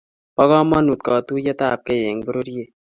[0.35, 2.69] po komonut katuiyetabkei eng pororyet